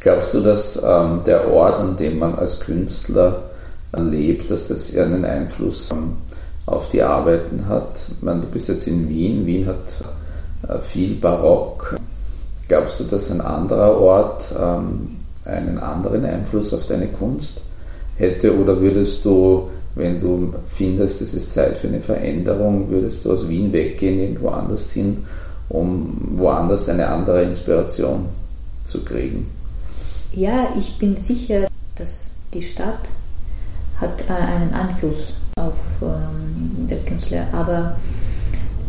[0.00, 3.50] Glaubst du, dass ähm, der Ort, an dem man als Künstler
[3.98, 6.14] lebt, dass das einen Einfluss ähm,
[6.66, 8.06] auf die Arbeiten hat.
[8.20, 9.94] Meine, du bist jetzt in Wien, Wien hat
[10.68, 11.96] äh, viel Barock.
[12.68, 17.60] Glaubst du, dass ein anderer Ort ähm, einen anderen Einfluss auf deine Kunst
[18.16, 23.32] hätte oder würdest du, wenn du findest, es ist Zeit für eine Veränderung, würdest du
[23.32, 25.24] aus Wien weggehen, irgendwo anders hin,
[25.68, 28.26] um woanders eine andere Inspiration
[28.84, 29.48] zu kriegen?
[30.32, 33.08] Ja, ich bin sicher, dass die Stadt
[34.00, 37.46] hat äh, einen Einfluss auf ähm, den Künstler.
[37.52, 37.96] Aber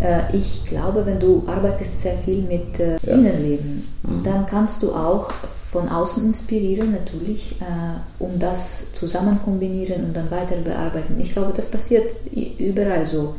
[0.02, 3.14] äh, ich glaube, wenn du arbeitest sehr viel mit äh, ja.
[3.14, 4.24] Innenleben, mhm.
[4.24, 5.30] dann kannst du auch
[5.72, 11.20] von außen inspirieren, natürlich, äh, um das zusammen kombinieren und dann weiter bearbeiten.
[11.20, 12.16] Ich glaube, das passiert
[12.58, 13.36] überall so.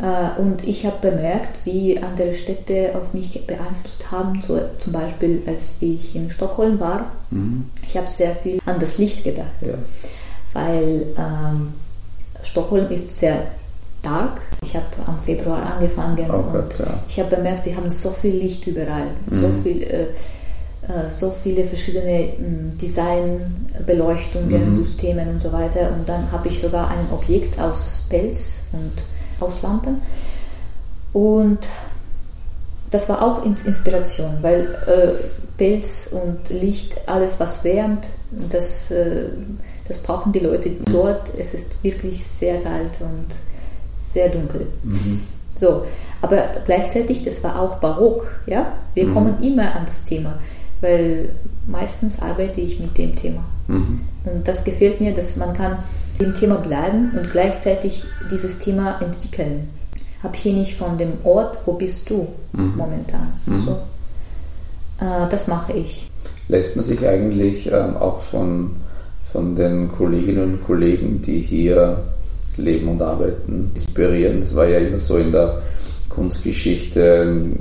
[0.00, 4.42] Äh, und ich habe bemerkt, wie andere Städte auf mich beeinflusst haben.
[4.46, 7.66] So, zum Beispiel, als ich in Stockholm war, mhm.
[7.86, 9.60] ich habe sehr viel an das Licht gedacht.
[9.60, 9.74] Ja.
[10.58, 11.74] Weil ähm,
[12.42, 13.42] Stockholm ist sehr
[14.02, 14.40] dark.
[14.64, 16.98] Ich habe am Februar angefangen oh Gott, und ja.
[17.08, 19.34] ich habe bemerkt, sie haben so viel Licht überall, mhm.
[19.34, 19.82] so viel.
[19.82, 20.06] Äh,
[20.88, 24.74] äh, so viele verschiedene hm, Designbeleuchtungen, mhm.
[24.76, 25.90] Systemen und so weiter.
[25.92, 28.92] Und dann habe ich sogar ein Objekt aus Pelz und
[29.40, 30.00] aus Lampen.
[31.12, 31.58] Und
[32.90, 35.12] das war auch Inspiration, weil äh,
[35.58, 38.08] Pelz und Licht, alles was wärmt,
[38.50, 39.26] das äh,
[39.88, 41.30] das brauchen die Leute dort.
[41.38, 43.26] Es ist wirklich sehr kalt und
[43.96, 44.66] sehr dunkel.
[44.84, 45.22] Mhm.
[45.54, 45.84] So,
[46.22, 48.28] aber gleichzeitig, das war auch barock.
[48.46, 48.72] Ja?
[48.94, 49.14] Wir mhm.
[49.14, 50.38] kommen immer an das Thema,
[50.80, 51.30] weil
[51.66, 53.44] meistens arbeite ich mit dem Thema.
[53.66, 54.00] Mhm.
[54.24, 55.78] Und das gefällt mir, dass man kann
[56.20, 59.68] dem Thema bleiben und gleichzeitig dieses Thema entwickeln.
[60.22, 62.74] Abhängig von dem Ort, wo bist du mhm.
[62.76, 63.32] momentan.
[63.46, 63.64] Mhm.
[63.64, 63.70] So.
[65.04, 66.10] Äh, das mache ich.
[66.48, 68.76] Lässt man sich eigentlich äh, auch von
[69.32, 71.98] von den Kolleginnen und Kollegen, die hier
[72.56, 74.40] leben und arbeiten, inspirieren.
[74.40, 75.62] Das war ja immer so in der
[76.08, 77.00] Kunstgeschichte.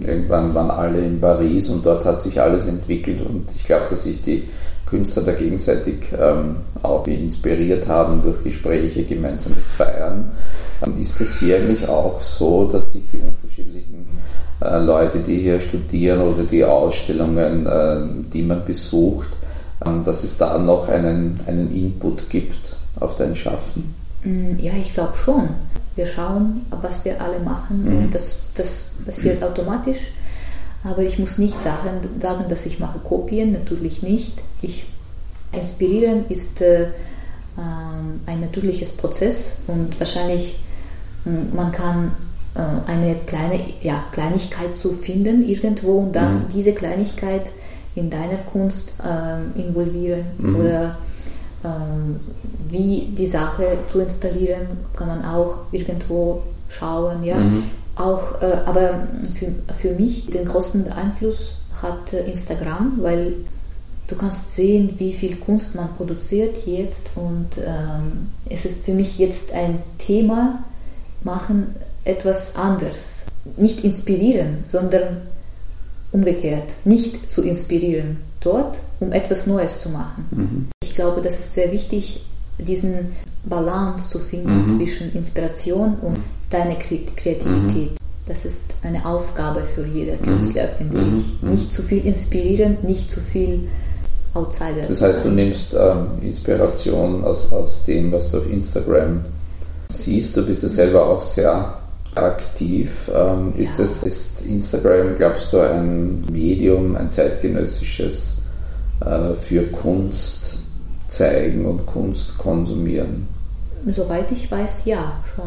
[0.06, 4.04] Irgendwann waren alle in Paris und dort hat sich alles entwickelt und ich glaube, dass
[4.04, 4.44] sich die
[4.86, 10.32] Künstler da gegenseitig ähm, auch inspiriert haben durch Gespräche, gemeinsames Feiern.
[11.00, 14.08] Ist es hier eigentlich auch so, dass sich die unterschiedlichen
[14.62, 17.98] äh, Leute, die hier studieren oder die Ausstellungen, äh,
[18.32, 19.30] die man besucht,
[19.80, 23.94] dass es da noch einen, einen Input gibt auf dein Schaffen?
[24.24, 25.50] Mm, ja, ich glaube schon.
[25.96, 27.98] Wir schauen, was wir alle machen mhm.
[27.98, 30.12] und das, das passiert automatisch.
[30.84, 34.42] Aber ich muss nicht sagen, sagen, dass ich mache Kopien, natürlich nicht.
[34.62, 34.86] Ich,
[35.52, 36.90] inspirieren ist äh,
[37.58, 40.60] ähm, ein natürliches Prozess und wahrscheinlich
[41.26, 42.12] mm, man kann
[42.56, 46.46] äh, eine kleine ja, Kleinigkeit zu finden irgendwo und dann mhm.
[46.54, 47.50] diese Kleinigkeit
[47.98, 50.56] in deiner Kunst ähm, involvieren mhm.
[50.56, 50.98] oder
[51.64, 52.20] ähm,
[52.70, 57.24] wie die Sache zu installieren, kann man auch irgendwo schauen.
[57.24, 57.38] Ja?
[57.38, 57.64] Mhm.
[57.96, 59.08] Auch, äh, aber
[59.38, 59.48] für,
[59.80, 63.34] für mich den größten Einfluss hat äh, Instagram, weil
[64.08, 69.18] du kannst sehen, wie viel Kunst man produziert jetzt und ähm, es ist für mich
[69.18, 70.64] jetzt ein Thema,
[71.24, 73.24] machen etwas anders.
[73.58, 75.22] Nicht inspirieren, sondern
[76.12, 80.26] umgekehrt, nicht zu inspirieren dort, um etwas Neues zu machen.
[80.32, 80.68] Mhm.
[80.84, 82.26] Ich glaube, das ist sehr wichtig,
[82.58, 83.12] diesen
[83.44, 84.66] Balance zu finden mhm.
[84.66, 86.24] zwischen Inspiration und mhm.
[86.50, 87.92] deiner Kreativität.
[87.92, 87.98] Mhm.
[88.26, 90.24] Das ist eine Aufgabe für jeder mhm.
[90.24, 91.50] Künstler, finde ich.
[91.50, 93.70] Nicht zu viel inspirieren, nicht zu viel
[94.34, 94.88] Outsider.
[94.88, 99.24] Das heißt, du nimmst ähm, Inspiration aus, aus dem, was du auf Instagram
[99.90, 100.36] siehst.
[100.36, 101.80] Du bist ja selber auch sehr
[102.24, 103.10] aktiv.
[103.14, 108.38] Ähm, ist, das, ist Instagram, glaubst du, ein Medium, ein zeitgenössisches
[109.06, 110.60] äh, für Kunst
[111.08, 113.28] zeigen und Kunst konsumieren?
[113.94, 115.46] Soweit ich weiß, ja, schon.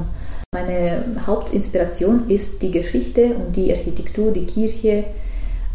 [0.53, 5.05] Meine Hauptinspiration ist die Geschichte und die Architektur, die Kirche,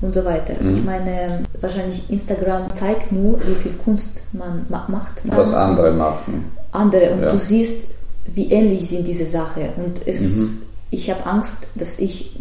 [0.02, 0.54] und so weiter.
[0.60, 0.72] Mhm.
[0.72, 5.26] Ich meine, wahrscheinlich Instagram zeigt nur, wie viel Kunst man ma macht.
[5.26, 6.52] Man Was andere machen.
[6.72, 7.32] Andere und ja.
[7.32, 7.88] du siehst,
[8.34, 10.62] wie ähnlich sind diese Sachen und es, mhm.
[10.96, 12.32] Ich habe Angst, dass ich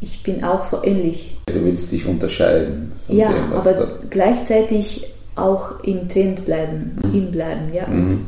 [0.00, 1.36] ich bin auch so ähnlich.
[1.46, 2.92] Du willst dich unterscheiden.
[3.08, 7.10] ja, dem, aber gleichzeitig auch im Trend bleiben, mhm.
[7.10, 7.86] hinbleiben, ja.
[7.86, 8.26] Und mhm.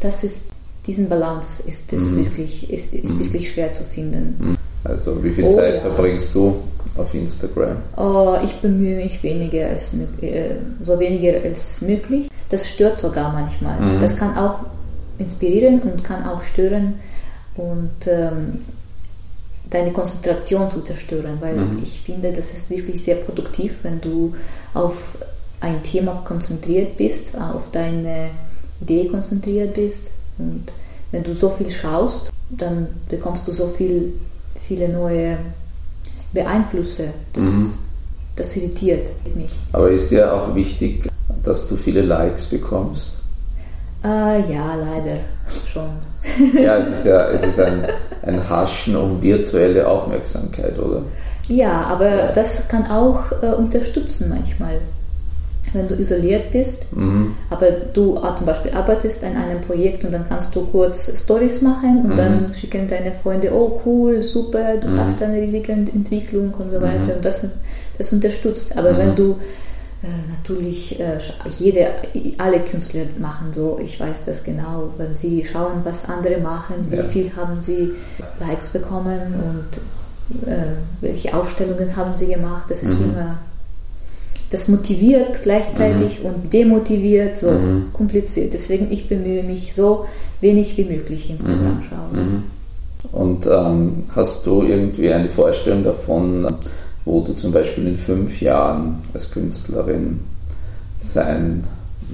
[0.00, 0.46] das ist
[0.84, 2.24] diesen Balance ist es mhm.
[2.24, 3.20] wirklich ist, ist mhm.
[3.20, 4.36] wirklich schwer zu finden.
[4.40, 4.56] Mhm.
[4.82, 5.80] Also wie viel oh, Zeit ja.
[5.80, 6.56] verbringst du
[6.96, 7.76] auf Instagram?
[7.96, 12.28] Oh, ich bemühe mich weniger als äh, so weniger als möglich.
[12.50, 13.80] Das stört sogar manchmal.
[13.80, 14.00] Mhm.
[14.00, 14.58] Das kann auch
[15.18, 16.94] inspirieren und kann auch stören
[17.54, 18.58] und ähm,
[19.72, 21.82] deine Konzentration zu zerstören, weil mhm.
[21.82, 24.34] ich finde, das ist wirklich sehr produktiv, wenn du
[24.74, 25.16] auf
[25.60, 28.30] ein Thema konzentriert bist, auf deine
[28.80, 30.72] Idee konzentriert bist und
[31.12, 34.12] wenn du so viel schaust, dann bekommst du so viel,
[34.66, 35.38] viele neue
[36.32, 37.08] Beeinflüsse.
[37.32, 37.74] Das, mhm.
[38.36, 39.52] das irritiert mich.
[39.72, 41.08] Aber ist dir auch wichtig,
[41.42, 43.20] dass du viele Likes bekommst?
[44.04, 45.18] Äh, ja, leider
[45.70, 45.90] schon.
[46.60, 47.86] ja, es ist ja es ist ein,
[48.22, 51.02] ein Haschen um virtuelle Aufmerksamkeit, oder?
[51.48, 52.32] Ja, aber ja.
[52.32, 54.80] das kann auch äh, unterstützen manchmal
[55.72, 57.34] wenn du isoliert bist, mhm.
[57.48, 61.62] aber du ah, zum Beispiel arbeitest an einem Projekt und dann kannst du kurz Stories
[61.62, 62.16] machen und mhm.
[62.16, 65.00] dann schicken deine Freunde, oh cool, super, du mhm.
[65.00, 66.82] hast eine riesige Entwicklung und so mhm.
[66.82, 67.48] weiter und das,
[67.96, 68.76] das unterstützt.
[68.76, 69.16] Aber wenn mhm.
[69.16, 69.34] du äh,
[70.28, 71.18] natürlich äh,
[71.58, 71.88] jede,
[72.38, 76.96] alle Künstler machen so, ich weiß das genau, wenn sie schauen, was andere machen, wie
[76.96, 77.04] ja.
[77.04, 77.92] viel haben sie
[78.40, 83.10] Likes bekommen und äh, welche Aufstellungen haben sie gemacht, das ist mhm.
[83.10, 83.38] immer
[84.50, 86.26] das motiviert gleichzeitig mhm.
[86.26, 87.86] und demotiviert, so mhm.
[87.94, 88.52] kompliziert.
[88.52, 90.04] Deswegen ich bemühe mich so
[90.40, 91.82] wenig wie möglich Instagram mhm.
[91.88, 92.12] schauen.
[92.12, 92.42] Mhm.
[93.12, 96.54] Und ähm, hast du irgendwie eine Vorstellung davon,
[97.04, 100.20] wo du zum Beispiel in fünf Jahren als Künstlerin
[101.00, 101.64] sein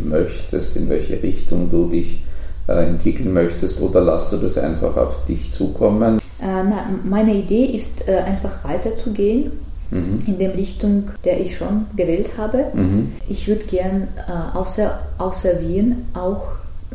[0.02, 2.22] möchtest, in welche Richtung du dich
[2.68, 6.18] äh, entwickeln möchtest oder lässt du das einfach auf dich zukommen?
[6.18, 9.52] Äh, na, meine Idee ist äh, einfach weiterzugehen
[9.90, 10.18] mhm.
[10.26, 12.66] in der Richtung, der ich schon gewählt habe.
[12.74, 13.12] Mhm.
[13.28, 14.08] Ich würde gern
[14.54, 16.42] außer, außer Wien auch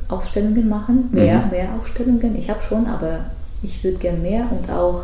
[0.10, 1.52] Ausstellungen machen, mehr, mhm.
[1.52, 2.36] mehr Ausstellungen.
[2.38, 3.20] Ich habe schon, aber
[3.64, 5.04] ich würde gern mehr und auch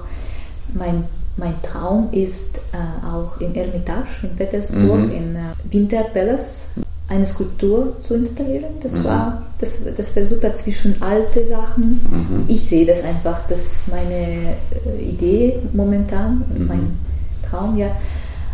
[0.73, 1.03] mein
[1.39, 5.11] mein Traum ist äh, auch in Ermitage in Petersburg, mhm.
[5.11, 5.39] in äh,
[5.71, 6.65] Winterpalace,
[7.07, 8.73] eine Skulptur zu installieren.
[8.81, 9.03] Das mhm.
[9.05, 12.01] war das, das wäre super zwischen alte Sachen.
[12.09, 12.45] Mhm.
[12.47, 16.67] Ich sehe das einfach, das ist meine äh, Idee momentan, mhm.
[16.67, 16.97] mein
[17.49, 17.95] Traum, ja.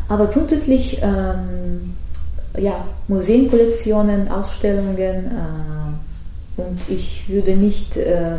[0.08, 1.96] Aber grundsätzlich, ähm,
[2.58, 8.36] ja, Museenkollektionen, Ausstellungen äh, und ich würde nicht äh,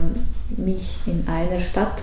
[0.56, 2.02] mich in einer Stadt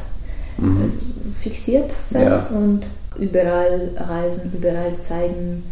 [0.58, 0.92] mhm.
[1.40, 2.46] fixiert sein ja.
[2.48, 2.82] und
[3.18, 5.64] überall reisen, überall zeigen.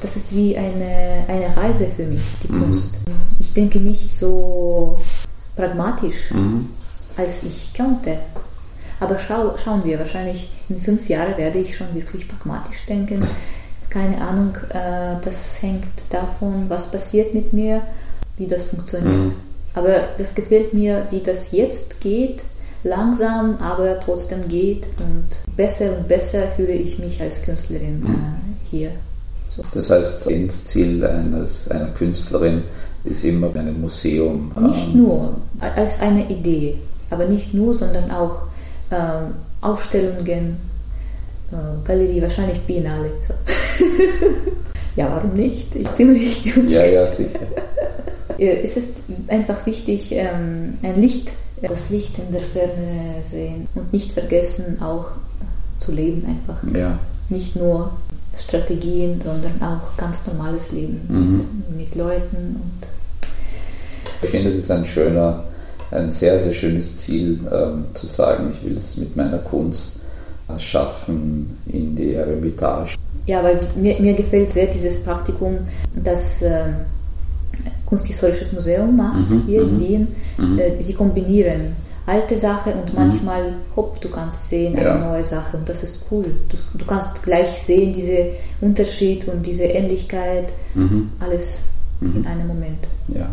[0.00, 2.62] Das ist wie eine, eine Reise für mich, die mhm.
[2.62, 2.98] Kunst.
[3.38, 4.98] Ich denke nicht so
[5.54, 6.68] pragmatisch, mhm.
[7.16, 8.18] als ich könnte.
[8.98, 13.26] Aber schau, schauen wir, wahrscheinlich in fünf Jahren werde ich schon wirklich pragmatisch denken.
[13.90, 17.82] Keine Ahnung, äh, das hängt davon, was passiert mit mir,
[18.38, 19.14] wie das funktioniert.
[19.14, 19.34] Mhm.
[19.74, 22.44] Aber das gefällt mir, wie das jetzt geht,
[22.84, 25.24] langsam, aber trotzdem geht und
[25.56, 28.06] besser und besser fühle ich mich als Künstlerin mhm.
[28.06, 28.90] äh, hier.
[29.48, 29.62] So.
[29.74, 32.62] Das heißt, das Endziel eines, einer Künstlerin
[33.04, 34.52] ist immer ein Museum.
[34.58, 36.78] Nicht ähm, nur, als eine Idee,
[37.10, 38.42] aber nicht nur, sondern auch
[38.90, 38.96] äh,
[39.60, 40.56] Ausstellungen,
[41.50, 43.10] äh, Galerie, wahrscheinlich Biennale.
[43.26, 43.34] So.
[44.96, 45.74] ja, warum nicht?
[45.74, 46.44] Ich ziemlich.
[46.68, 47.40] ja, ja, sicher.
[48.38, 48.88] es ist
[49.28, 51.32] einfach wichtig, ähm, ein Licht,
[51.68, 55.12] das Licht in der Ferne sehen und nicht vergessen, auch
[55.78, 56.62] zu leben einfach.
[56.76, 56.98] Ja.
[57.28, 57.92] Nicht nur
[58.38, 61.76] Strategien, sondern auch ganz normales Leben mhm.
[61.76, 62.60] mit, Leuten.
[62.62, 62.88] Und
[64.22, 65.44] ich finde, es ist ein schöner
[65.92, 69.96] ein sehr, sehr schönes Ziel, ähm, zu sagen, ich will es mit meiner Kunst
[70.48, 72.94] äh, schaffen in die Eremitage.
[73.26, 75.58] Ja, weil mir, mir gefällt sehr dieses Praktikum,
[75.94, 76.64] das äh,
[77.92, 80.08] Kunsthistorisches Museum macht, mhm, hier in mhm, Wien.
[80.38, 80.58] Mhm.
[80.58, 82.98] Äh, sie kombinieren alte Sache und mhm.
[82.98, 84.96] manchmal, hopp, du kannst sehen eine ja.
[84.96, 86.24] neue Sache und das ist cool.
[86.48, 88.30] Du, du kannst gleich sehen, diese
[88.62, 90.52] Unterschied und diese Ähnlichkeit,
[91.20, 91.58] alles
[92.00, 92.78] in einem Moment.
[93.08, 93.28] Ja.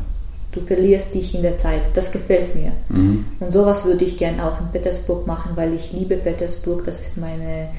[0.51, 1.89] Du verlierst dich in der Zeit.
[1.93, 2.71] Das gefällt mir.
[2.89, 3.25] Mhm.
[3.39, 6.83] Und sowas würde ich gern auch in Petersburg machen, weil ich liebe Petersburg.
[6.85, 7.69] Das ist meine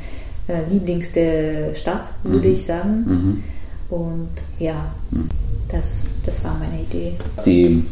[0.49, 2.55] äh, lieblingste Stadt, würde mhm.
[2.55, 3.05] ich sagen.
[3.07, 3.45] Mhm.
[3.95, 4.93] Und ja.
[5.73, 7.15] Das, das war meine Idee.
[7.45, 7.85] Die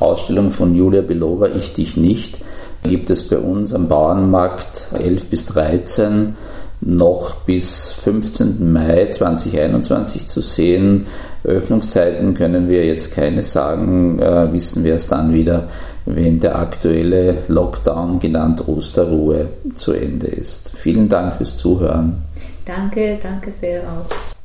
[0.00, 2.38] Ausstellung von Julia Belova, Ich dich nicht,
[2.84, 6.34] gibt es bei uns am Bauernmarkt 11 bis 13
[6.80, 8.72] noch bis 15.
[8.72, 11.06] Mai 2021 zu sehen.
[11.42, 15.68] Öffnungszeiten können wir jetzt keine sagen, äh, wissen wir es dann wieder,
[16.06, 20.70] wenn der aktuelle Lockdown, genannt Osterruhe, zu Ende ist.
[20.76, 22.22] Vielen Dank fürs Zuhören.
[22.64, 24.37] Danke, danke sehr auch.